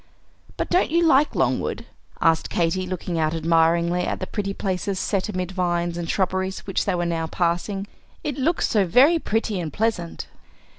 "But 0.57 0.71
don't 0.71 0.89
you 0.89 1.05
like 1.05 1.35
Longwood?" 1.35 1.85
asked 2.19 2.49
Katy, 2.49 2.87
looking 2.87 3.19
out 3.19 3.35
admiringly 3.35 4.01
at 4.01 4.19
the 4.19 4.25
pretty 4.25 4.51
places 4.51 4.97
set 4.97 5.29
amid 5.29 5.51
vines 5.51 5.95
and 5.95 6.09
shrubberies, 6.09 6.61
which 6.65 6.85
they 6.85 6.95
were 6.95 7.05
now 7.05 7.27
passing. 7.27 7.85
"It 8.23 8.35
looks 8.39 8.67
so 8.67 8.83
very 8.87 9.19
pretty 9.19 9.59
and 9.59 9.71
pleasant." 9.71 10.25